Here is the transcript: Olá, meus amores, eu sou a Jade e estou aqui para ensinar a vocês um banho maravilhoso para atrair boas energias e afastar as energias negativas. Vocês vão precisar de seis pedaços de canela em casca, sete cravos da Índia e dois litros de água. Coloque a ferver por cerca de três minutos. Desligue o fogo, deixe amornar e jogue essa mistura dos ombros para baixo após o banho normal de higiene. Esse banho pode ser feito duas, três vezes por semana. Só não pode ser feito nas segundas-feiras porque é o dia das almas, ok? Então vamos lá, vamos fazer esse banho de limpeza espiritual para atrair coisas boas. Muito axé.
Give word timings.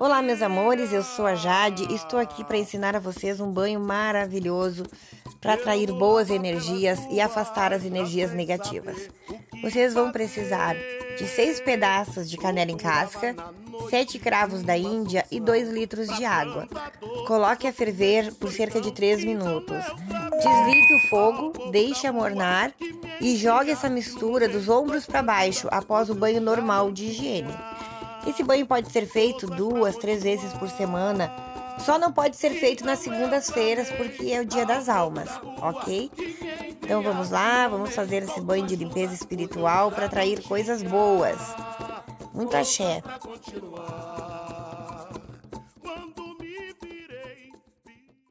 Olá, 0.00 0.22
meus 0.22 0.40
amores, 0.40 0.94
eu 0.94 1.02
sou 1.02 1.26
a 1.26 1.34
Jade 1.34 1.86
e 1.90 1.94
estou 1.94 2.18
aqui 2.18 2.42
para 2.42 2.56
ensinar 2.56 2.96
a 2.96 2.98
vocês 2.98 3.38
um 3.38 3.52
banho 3.52 3.78
maravilhoso 3.78 4.86
para 5.42 5.52
atrair 5.52 5.92
boas 5.92 6.30
energias 6.30 6.98
e 7.10 7.20
afastar 7.20 7.70
as 7.74 7.84
energias 7.84 8.32
negativas. 8.32 9.10
Vocês 9.62 9.92
vão 9.92 10.10
precisar 10.10 10.74
de 11.18 11.26
seis 11.26 11.60
pedaços 11.60 12.30
de 12.30 12.38
canela 12.38 12.70
em 12.70 12.78
casca, 12.78 13.36
sete 13.90 14.18
cravos 14.18 14.62
da 14.62 14.74
Índia 14.74 15.26
e 15.30 15.38
dois 15.38 15.68
litros 15.68 16.08
de 16.16 16.24
água. 16.24 16.66
Coloque 17.26 17.66
a 17.66 17.72
ferver 17.72 18.32
por 18.36 18.50
cerca 18.50 18.80
de 18.80 18.92
três 18.92 19.22
minutos. 19.22 19.84
Desligue 20.42 20.94
o 20.94 21.08
fogo, 21.10 21.70
deixe 21.70 22.06
amornar 22.06 22.72
e 23.20 23.36
jogue 23.36 23.72
essa 23.72 23.90
mistura 23.90 24.48
dos 24.48 24.66
ombros 24.66 25.04
para 25.04 25.22
baixo 25.22 25.68
após 25.70 26.08
o 26.08 26.14
banho 26.14 26.40
normal 26.40 26.90
de 26.90 27.04
higiene. 27.04 27.54
Esse 28.26 28.42
banho 28.42 28.66
pode 28.66 28.90
ser 28.92 29.06
feito 29.06 29.46
duas, 29.46 29.96
três 29.96 30.22
vezes 30.22 30.52
por 30.54 30.68
semana. 30.68 31.32
Só 31.78 31.98
não 31.98 32.12
pode 32.12 32.36
ser 32.36 32.50
feito 32.50 32.84
nas 32.84 32.98
segundas-feiras 32.98 33.90
porque 33.90 34.32
é 34.32 34.40
o 34.40 34.44
dia 34.44 34.66
das 34.66 34.88
almas, 34.88 35.28
ok? 35.62 36.10
Então 36.82 37.02
vamos 37.02 37.30
lá, 37.30 37.66
vamos 37.68 37.94
fazer 37.94 38.22
esse 38.22 38.40
banho 38.40 38.66
de 38.66 38.76
limpeza 38.76 39.14
espiritual 39.14 39.90
para 39.90 40.06
atrair 40.06 40.42
coisas 40.42 40.82
boas. 40.82 41.38
Muito 42.34 42.56
axé. 42.56 43.02